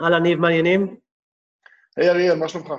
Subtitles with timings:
[0.00, 0.96] אהלן, ניב, מה העניינים?
[1.96, 2.72] היי אריאל, מה שלומך?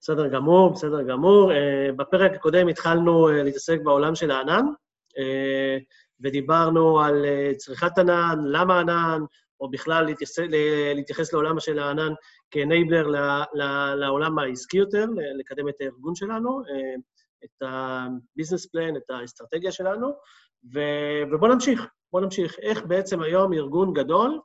[0.00, 1.52] בסדר גמור, בסדר גמור.
[1.52, 4.64] Uh, בפרק הקודם התחלנו uh, להתעסק בעולם של הענן,
[5.08, 5.82] uh,
[6.20, 9.20] ודיברנו על uh, צריכת ענן, למה ענן,
[9.60, 10.38] או בכלל להתייחס,
[10.94, 12.12] להתייחס לעולם של הענן
[12.50, 13.06] כאנייבלר
[13.96, 15.04] לעולם העסקי יותר,
[15.38, 17.00] לקדם את הארגון שלנו, uh,
[17.44, 20.12] את הביזנס פלן, את האסטרטגיה שלנו,
[21.30, 21.86] ובואו נמשיך.
[22.12, 22.58] בואו נמשיך.
[22.58, 24.40] איך בעצם היום ארגון גדול,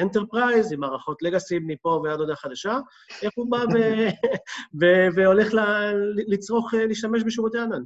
[0.00, 2.78] enterprise, עם מערכות legacy מפה ועד הודעה חדשה,
[3.22, 3.58] איך הוא בא
[5.14, 5.54] והולך
[6.28, 7.82] לצרוך, להשתמש בשירותי ענן?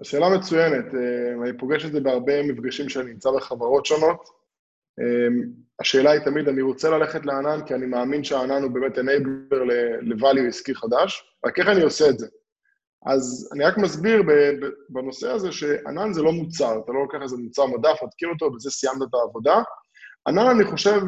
[0.00, 0.94] השאלה מצוינת.
[0.94, 4.28] אה, אני פוגש את זה בהרבה מפגשים שאני נמצא בחברות שונות.
[5.00, 5.28] אה,
[5.80, 9.64] השאלה היא תמיד, אני רוצה ללכת לענן כי אני מאמין שהענן הוא באמת enabler
[10.02, 12.26] ל-value עסקי חדש, רק איך אני עושה את זה?
[13.06, 14.22] אז אני רק מסביר
[14.88, 18.70] בנושא הזה שענן זה לא מוצר, אתה לא לוקח איזה מוצר מדף, מתקין אותו, ובזה
[18.70, 19.62] סיימת את העבודה.
[20.28, 21.00] ענן, אני חושב,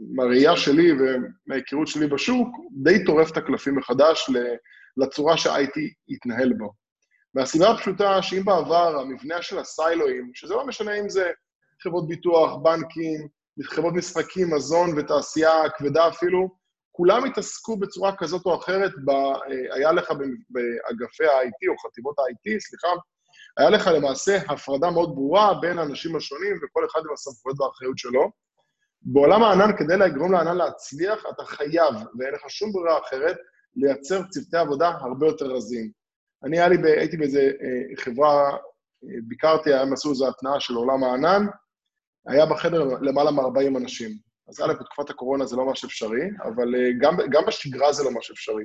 [0.00, 2.48] מהראייה שלי ומההיכרות שלי בשוק,
[2.82, 4.30] די טורף את הקלפים מחדש
[4.96, 6.72] לצורה שה-IT יתנהל בו.
[7.34, 11.30] מהסיבה הפשוטה שאם בעבר המבנה של הסיילואים, שזה לא משנה אם זה
[11.82, 13.28] חברות ביטוח, בנקים,
[13.62, 16.61] חברות משחקים, מזון ותעשייה כבדה אפילו,
[16.92, 20.10] כולם התעסקו בצורה כזאת או אחרת, ב, אה, היה לך
[20.50, 22.88] באגפי ה-IT, או חטיבות ה-IT, סליחה,
[23.56, 28.30] היה לך למעשה הפרדה מאוד ברורה בין האנשים השונים, וכל אחד עם הסמכויות והאחריות שלו.
[29.02, 33.36] בעולם הענן, כדי לגרום לענן להצליח, אתה חייב, ואין לך שום ברירה אחרת,
[33.76, 35.90] לייצר צוותי עבודה הרבה יותר רזים.
[36.44, 41.04] אני היה לי, הייתי באיזה אה, חברה, אה, ביקרתי, הם עשו איזו התנעה של עולם
[41.04, 41.46] הענן,
[42.26, 44.31] היה בחדר למעלה מ-40 אנשים.
[44.52, 48.10] אז א', בתקופת הקורונה זה לא ממש אפשרי, אבל אה, גם, גם בשגרה זה לא
[48.10, 48.64] ממש אפשרי.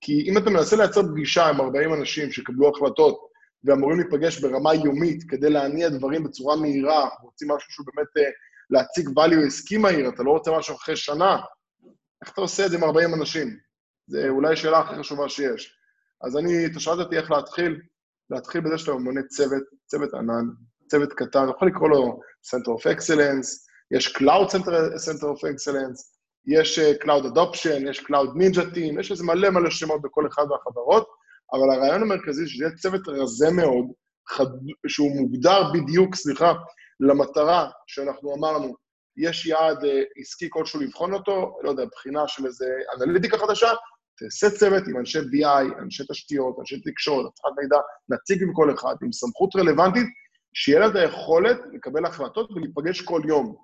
[0.00, 3.18] כי אם אתה מנסה לייצר פגישה עם 40 אנשים שיקבלו החלטות
[3.64, 8.30] ואמורים להיפגש ברמה יומית כדי להניע דברים בצורה מהירה, רוצים משהו שהוא באמת אה,
[8.70, 11.36] להציג value עסקי מהיר, אתה לא רוצה משהו אחרי שנה,
[12.22, 13.56] איך אתה עושה את זה עם 40 אנשים?
[14.06, 15.78] זה אולי השאלה הכי חשובה שיש.
[16.22, 17.80] אז אני, אתה שאלת אותי איך להתחיל,
[18.30, 20.44] להתחיל בזה שאתה מונה צוות, צוות ענן,
[20.86, 23.48] צוות קטן, אני יכול לקרוא לו Center of Excellence,
[23.90, 24.70] יש Cloud Center,
[25.06, 26.14] Center of Excellence,
[26.46, 30.44] יש אה, Cloud Adoption, יש Cloud Ninja Team, יש איזה מלא מלא שמות בכל אחד
[30.50, 31.08] מהחברות,
[31.52, 33.86] אבל הרעיון המרכזי שזה יהיה צוות רזה מאוד,
[34.28, 34.46] חד...
[34.86, 36.52] שהוא מוגדר בדיוק, סליחה,
[37.00, 38.74] למטרה שאנחנו אמרנו,
[39.16, 42.66] יש יעד אה, עסקי כלשהו לבחון אותו, לא יודע, בחינה של איזה
[43.02, 43.68] אנליטיקה חדשה,
[44.18, 47.76] תעשה צוות עם אנשי BI, אנשי תשתיות, אנשי תקשורת, אבטחת מידע,
[48.08, 50.06] נציג עם כל אחד, עם סמכות רלוונטית,
[50.54, 53.56] שיהיה לה את היכולת לקבל החלטות ולהיפגש כל יום.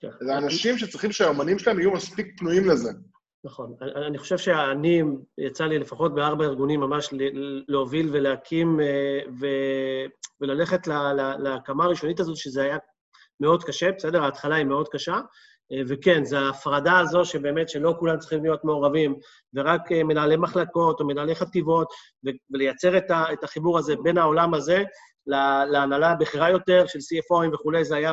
[0.00, 0.08] כן.
[0.20, 2.90] זה אנשים שצריכים שהאמנים שלהם יהיו מספיק פנויים לזה.
[3.44, 3.74] נכון.
[4.06, 5.02] אני חושב שאני,
[5.38, 7.14] יצא לי לפחות בארבע ארגונים ממש
[7.68, 9.46] להוביל ולהקים אה, ו...
[10.40, 10.86] וללכת
[11.38, 12.76] להקמה הראשונית הזאת, שזה היה
[13.40, 14.22] מאוד קשה, בסדר?
[14.22, 15.20] ההתחלה היא מאוד קשה.
[15.72, 19.14] אה, וכן, זו ההפרדה הזו שבאמת שלא כולם צריכים להיות מעורבים,
[19.54, 21.88] ורק אה, מנהלי מחלקות או מנהלי חטיבות,
[22.50, 24.82] ולייצר את החיבור הזה בין העולם הזה
[25.66, 28.12] להנהלה הבכירה יותר של CFOים וכולי, זה היה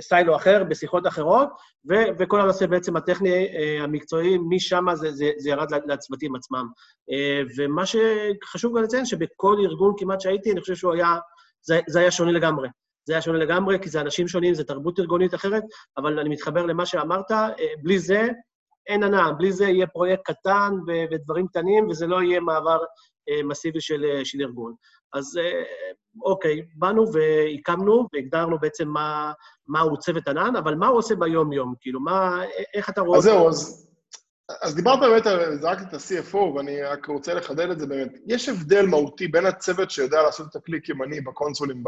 [0.00, 1.48] סיילו אחר, בשיחות אחרות,
[1.90, 6.66] ו- וכל הנושא בעצם הטכני, אה, המקצועי, משם זה, זה, זה ירד לצוותים עצמם.
[7.12, 11.16] אה, ומה שחשוב גם לציין, שבכל ארגון כמעט שהייתי, אני חושב שהוא היה,
[11.62, 12.68] זה, זה היה שונה לגמרי.
[13.04, 15.62] זה היה שונה לגמרי, כי זה אנשים שונים, זה תרבות ארגונית אחרת,
[15.96, 17.48] אבל אני מתחבר למה שאמרת, אה,
[17.82, 18.28] בלי זה
[18.86, 20.70] אין הנאה, בלי זה יהיה פרויקט קטן
[21.10, 22.78] ודברים קטנים, וזה לא יהיה מעבר
[23.44, 24.74] מסיבי של, של ארגון.
[25.12, 25.38] אז
[26.22, 29.32] אוקיי, באנו והקמנו והגדרנו בעצם מה,
[29.68, 31.74] מהו צוות ענן, אבל מה הוא עושה ביום-יום?
[31.80, 32.42] כאילו, מה,
[32.74, 33.18] איך אתה רואה...
[33.18, 33.88] אז זהו, אז,
[34.62, 38.12] אז דיברת באמת על, זרקתי את ה-CFO, ואני רק רוצה לחדד את זה באמת.
[38.26, 41.84] יש הבדל מהותי בין הצוות שיודע לעשות את הקליק ימני בקונסולים,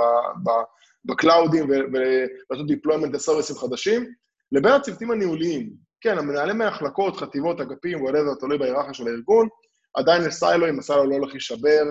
[1.05, 4.13] בקלאודים, ולעשות deployment לסרוויסים חדשים,
[4.53, 5.71] לבין הצוותים הניהוליים.
[6.01, 9.49] כן, המנהלי מהחלקות, חטיבות, אגפים, whatever, תלוי בהיררכיה של הארגון,
[9.95, 11.83] עדיין יש סיילואים, ה silo לא הולך להישבר,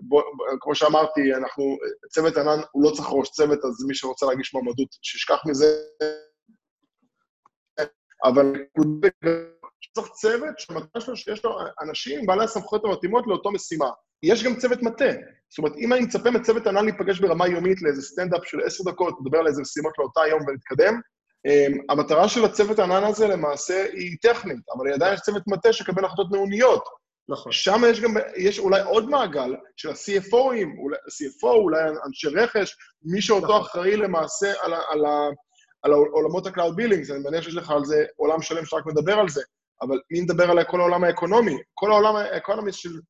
[0.00, 0.22] בוא,
[0.60, 1.76] כמו שאמרתי, אנחנו,
[2.10, 5.66] צוות ענן הוא לא צריך ראש צוות, אז מי שרוצה להגיש מועמדות, שישכח מזה.
[8.24, 8.52] אבל
[9.94, 13.90] צריך צוות שהמטרה שלו שיש לו אנשים בעלי הסמכויות המתאימות לאותו משימה.
[14.22, 15.10] יש גם צוות מטה.
[15.48, 19.14] זאת אומרת, אם אני מצפה מצוות ענן להיפגש ברמה יומית לאיזה סטנדאפ של עשר דקות,
[19.20, 21.00] לדבר על איזה משימות לאותה יום ולהתקדם,
[21.46, 26.04] אמ, המטרה של הצוות הענן הזה למעשה היא טכנית, אבל עדיין יש צוות מטה שקבל
[26.04, 26.84] החלטות נאוניות.
[27.30, 27.52] נכון.
[27.52, 33.22] שם יש גם, יש אולי עוד מעגל של ה-CFOים, אולי, CFO, אולי אנשי רכש, מי
[33.22, 33.60] שאותו נכון.
[33.60, 35.04] אחראי למעשה על, על,
[35.82, 39.28] על עולמות ה-Cloud Billings, אני מניח שיש לך על זה עולם שלם שרק מדבר על
[39.28, 39.42] זה,
[39.82, 41.56] אבל מי מדבר על כל העולם ה economy?
[41.74, 43.00] כל העולם ה economy של...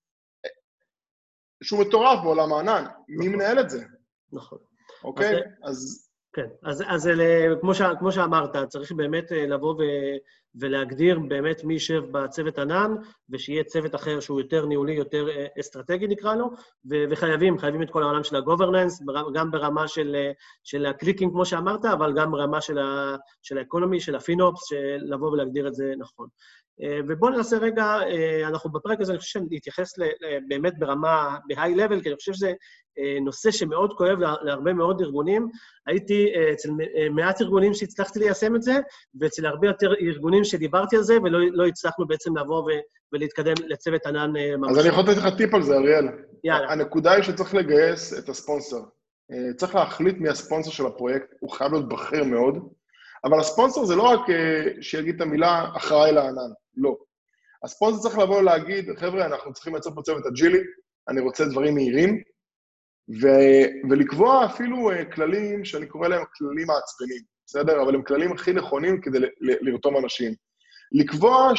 [1.62, 3.38] שהוא מטורף בעולם הענן, מי נכון.
[3.38, 3.84] מנהל את זה?
[4.32, 4.58] נכון.
[5.04, 5.40] אוקיי?
[5.64, 6.06] אז...
[6.32, 7.10] כן, אז, אז
[7.60, 9.82] כמו, ש, כמו שאמרת, צריך באמת לבוא ו,
[10.54, 12.94] ולהגדיר באמת מי יישב בצוות ענן,
[13.30, 15.28] ושיהיה צוות אחר שהוא יותר ניהולי, יותר
[15.60, 16.50] אסטרטגי נקרא לו,
[16.90, 20.16] ו, וחייבים, חייבים את כל העולם של ה-governance, גם ברמה של,
[20.64, 25.30] של ה clicking, כמו שאמרת, אבל גם ברמה של, ה, של האקונומי, של הפינופס, לבוא
[25.30, 26.28] ולהגדיר את זה נכון.
[27.08, 27.98] ובואו ננסה רגע,
[28.46, 29.98] אנחנו בפרק הזה, אני חושב שנתייחס
[30.48, 32.52] באמת ברמה, ב-high level, כי אני חושב שזה
[33.20, 35.48] נושא שמאוד כואב להרבה מאוד ארגונים.
[35.86, 36.68] הייתי אצל
[37.10, 38.78] מעט ארגונים שהצלחתי ליישם את זה,
[39.20, 42.70] ואצל הרבה יותר ארגונים שדיברתי על זה, ולא לא הצלחנו בעצם לבוא
[43.12, 44.70] ולהתקדם לצוות ענן ממש.
[44.70, 46.08] אז אני יכול לתת לך טיפ על זה, אריאל.
[46.44, 46.72] יאללה.
[46.72, 48.80] הנקודה היא שצריך לגייס את הספונסר.
[49.56, 52.68] צריך להחליט מי הספונסר של הפרויקט, הוא חייב להיות בכיר מאוד,
[53.24, 54.20] אבל הספונסר זה לא רק
[54.80, 56.96] שיגיד את המילה אחראי לענן, לא.
[57.64, 60.58] הספונסר צריך לבוא ולהגיד, חבר'ה, אנחנו צריכים לייצר פה צוות אג'ילי,
[61.08, 62.22] אני רוצה דברים מהירים,
[63.22, 67.82] ו- ולקבוע אפילו כללים שאני קורא להם כללים מעצבנים, בסדר?
[67.82, 70.34] אבל הם כללים הכי נכונים כדי לרתום אנשים.
[70.92, 71.52] לקבוע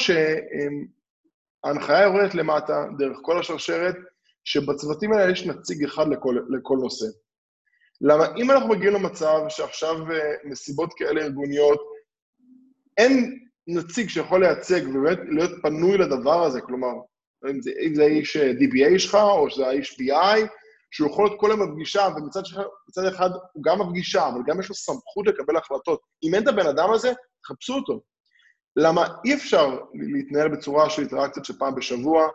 [1.64, 3.96] שההנחיה יורדת למטה, דרך כל השרשרת,
[4.44, 7.06] שבצוותים האלה יש נציג אחד לכל, לכל נושא.
[8.02, 10.14] למה אם אנחנו מגיעים למצב שעכשיו uh,
[10.50, 11.82] מסיבות כאלה ארגוניות,
[12.98, 16.94] אין נציג שיכול לייצג ובאמת להיות פנוי לדבר הזה, כלומר,
[17.50, 20.40] אם זה, אם זה האיש DBA שלך, או שזה האיש BI,
[20.92, 24.76] שהוא יכול להיות כל היום בפגישה, ומצד אחד הוא גם בפגישה, אבל גם יש לו
[24.76, 26.00] סמכות לקבל החלטות.
[26.24, 27.12] אם אין את הבן אדם הזה,
[27.44, 28.02] תחפשו אותו.
[28.76, 32.28] למה אי אפשר להתנהל בצורה של אינטראקציות של פעם בשבוע,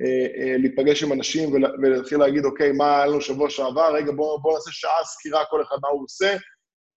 [0.00, 1.52] אה, אה, להיפגש עם אנשים
[1.82, 5.62] ולהתחיל להגיד, אוקיי, מה היה לנו שבוע שעבר, רגע, בואו בוא נעשה שעה סקירה כל
[5.62, 6.36] אחד מה הוא עושה.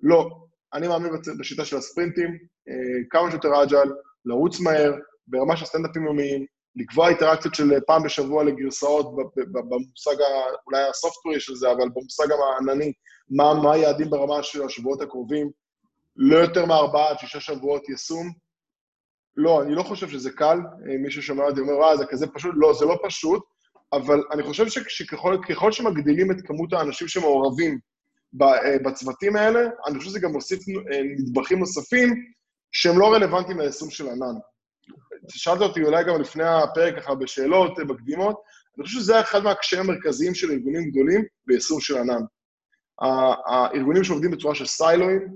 [0.01, 0.29] לא.
[0.73, 2.29] אני מאמין בשיטה של הספרינטים,
[2.69, 3.91] אה, כמה שיותר אג'ל,
[4.25, 4.93] לרוץ מהר,
[5.27, 9.15] ברמה של סטנדאפים יומיים, לקבוע אינטראקציות של פעם בשבוע לגרסאות
[9.53, 10.15] במושג,
[10.67, 12.93] אולי הסופטורי של זה, אבל במושג הענני,
[13.29, 15.51] מה, מה היעדים ברמה של השבועות הקרובים,
[16.15, 18.31] לא יותר מארבעה עד שישה שבועות יישום.
[19.37, 20.57] לא, אני לא חושב שזה קל,
[21.03, 23.43] מי ששומע אותי אומר, אה, זה כזה פשוט, לא, זה לא פשוט,
[23.93, 27.79] אבל אני חושב שככל שמגדילים את כמות האנשים שמעורבים
[28.85, 30.59] בצוותים האלה, אני חושב שזה גם מוסיף
[31.17, 32.25] נדבכים נוספים
[32.71, 34.35] שהם לא רלוונטיים ליישום של ענן.
[35.29, 38.41] שאלת אותי אולי גם לפני הפרק ככה בשאלות מקדימות,
[38.77, 42.21] אני חושב שזה אחד מהקשיים המרכזיים של ארגונים גדולים ביישום של ענן.
[43.47, 45.27] הארגונים שעובדים בצורה של סיילואים,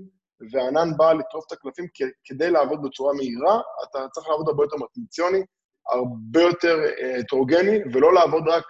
[0.52, 1.86] וענן בא לטרוף את הקלפים
[2.24, 5.42] כדי לעבוד בצורה מהירה, אתה צריך לעבוד הרבה יותר מטריציוני,
[5.90, 8.64] הרבה יותר אה, הטרוגני, ולא לעבוד רק,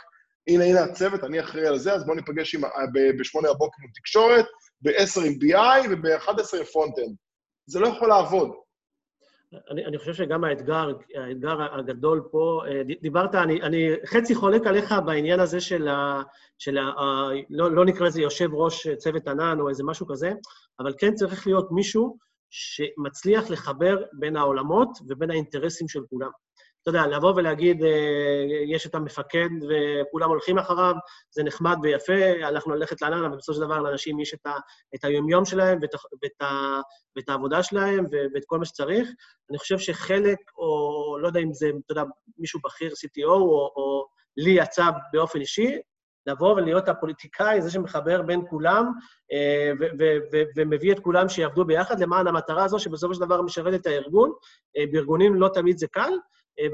[0.48, 4.44] הנה, הנה הצוות, אני אחראי על זה, אז בואו ניפגש ב-8 בבוקר עם תקשורת,
[4.82, 7.16] ב-10 עם BI וב-11 עם front-end.
[7.66, 8.50] זה לא יכול לעבוד.
[9.70, 14.94] אני, אני חושב שגם האתגר, האתגר הגדול פה, אה, דיברת, אני, אני חצי חולק עליך
[15.06, 16.22] בעניין הזה של ה...
[16.58, 16.92] של ה,
[17.50, 20.32] לא, לא נקרא לזה יושב ראש צוות ענן או איזה משהו כזה,
[20.80, 22.16] אבל כן צריך להיות מישהו
[22.50, 26.30] שמצליח לחבר בין העולמות ובין האינטרסים של כולם.
[26.88, 30.94] אתה יודע, לבוא ולהגיד, אה, יש את המפקד וכולם הולכים אחריו,
[31.30, 32.12] זה נחמד ויפה,
[32.42, 34.52] הלכנו ללכת לענן, אבל בסופו של דבר לאנשים יש את, ה,
[34.94, 35.90] את היומיום שלהם ואת,
[36.22, 36.80] ואת, ה,
[37.16, 39.08] ואת העבודה שלהם ואת כל מה שצריך.
[39.50, 42.02] אני חושב שחלק, או לא יודע אם זה, אתה יודע,
[42.38, 44.06] מישהו בכיר, CTO, או, או
[44.36, 45.78] לי יצא באופן אישי,
[46.26, 48.92] לבוא ולהיות הפוליטיקאי, זה שמחבר בין כולם,
[49.32, 49.72] אה,
[50.56, 54.32] ומביא את כולם שיעבדו ביחד למען המטרה הזו, שבסופו של דבר משרת את הארגון.
[54.76, 56.12] אה, בארגונים לא תמיד זה קל,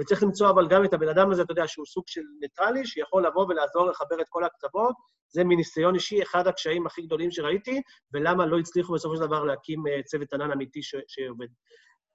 [0.00, 3.26] וצריך למצוא אבל גם את הבן אדם הזה, אתה יודע, שהוא סוג של ניטרלי, שיכול
[3.26, 4.94] לבוא ולעזור לחבר את כל הקצוות.
[5.28, 7.80] זה מניסיון אישי אחד הקשיים הכי גדולים שראיתי,
[8.14, 11.46] ולמה לא הצליחו בסופו של דבר להקים אה, צוות ענן אמיתי שעובד.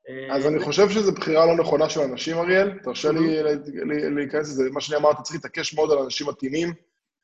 [0.10, 2.80] אה, אז אני חושב שזו בחירה לא נכונה של אנשים, אריאל.
[2.84, 3.44] תרשה לי
[4.16, 4.70] להיכנס לזה.
[4.72, 6.74] מה שאני אמרתי, צריך להתעקש מאוד על אנשים מתאימים.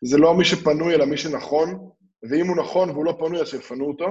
[0.02, 1.90] זה לא מי שפנוי, אלא מי שנכון,
[2.30, 4.06] ואם הוא נכון והוא לא פנוי, אז שיפנו אותו.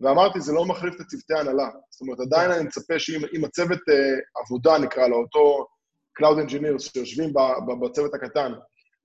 [0.00, 1.68] ואמרתי, זה לא מחליף את הצוותי ההנהלה.
[1.90, 5.66] זאת אומרת, עדיין אני מצפה שאם הצוות uh, עבודה, נקרא לו, אותו
[6.20, 7.32] Cloud Engineers שיושבים
[7.82, 8.52] בצוות הקטן,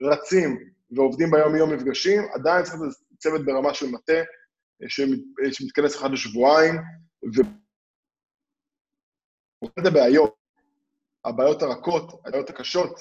[0.01, 0.57] רצים
[0.91, 4.19] ועובדים ביום-יום מפגשים, עדיין צריך להיות צוות ברמה של מטה,
[4.83, 4.89] אה,
[5.51, 6.75] שמתכנס אחת לשבועיים,
[7.35, 7.41] ו...
[9.79, 10.35] את הבעיות,
[11.25, 12.99] הבעיות הרכות, הבעיות הקשות,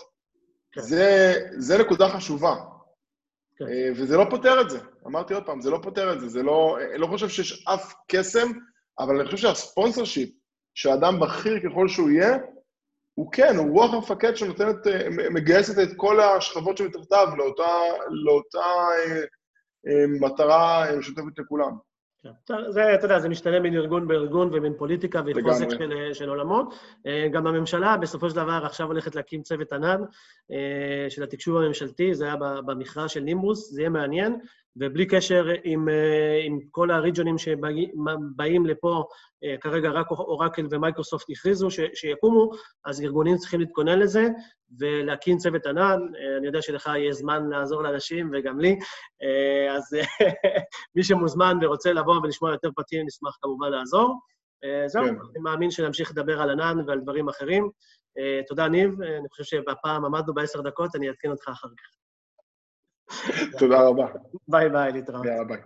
[0.72, 0.80] כן.
[0.80, 2.54] זה, זה נקודה חשובה.
[3.56, 3.64] כן.
[3.64, 4.78] אה, וזה לא פותר את זה.
[5.06, 6.28] אמרתי עוד פעם, זה לא פותר את זה.
[6.28, 6.78] זה לא...
[6.90, 8.48] אני לא חושב שיש אף קסם,
[8.98, 10.30] אבל אני חושב שהספונסר שיפ,
[10.74, 12.38] שאדם בכיר ככל שהוא יהיה,
[13.14, 17.72] הוא כן, הוא רוח המפקד שנותנת, אה, מגייסת את כל השכבות שמתחתיו לאותה,
[18.24, 19.20] לאותה אה,
[19.86, 21.91] אה, מטרה משותפת לכולם.
[22.22, 22.54] כן.
[22.68, 26.74] זה, אתה יודע, זה משתנה בין ארגון בארגון ובין פוליטיקה וחוזק של, של עולמות.
[27.06, 30.02] אה, גם הממשלה, בסופו של דבר, עכשיו הולכת להקים צוות ענן
[30.50, 32.36] אה, של התקשוב הממשלתי, זה היה
[32.66, 34.36] במכרז של נימבוס, זה יהיה מעניין.
[34.76, 35.88] ובלי קשר עם,
[36.44, 39.04] עם כל הריג'ונים שבאים לפה,
[39.60, 42.50] כרגע רק אורקל ומייקרוסופט הכריזו ש, שיקומו,
[42.84, 44.28] אז ארגונים צריכים להתכונן לזה
[44.78, 45.98] ולהקים צוות ענן.
[46.38, 48.78] אני יודע שלך יהיה זמן לעזור לאנשים, וגם לי,
[49.76, 49.96] אז
[50.96, 54.14] מי שמוזמן ורוצה לבוא ולשמוע יותר פרטים, נשמח כמובן לעזור.
[54.86, 55.08] זהו, כן.
[55.08, 57.70] אני מאמין שנמשיך לדבר על ענן ועל דברים אחרים.
[58.48, 59.02] תודה, ניב.
[59.02, 62.01] אני חושב שהפעם עמדנו בעשר דקות, אני אעדכן אותך אחר כך.
[63.58, 64.06] תודה רבה.
[64.48, 65.26] ביי ביי, להתראות.
[65.26, 65.58] יאללה, ביי.